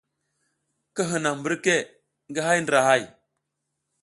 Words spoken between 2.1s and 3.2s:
ngi hay ndra hay.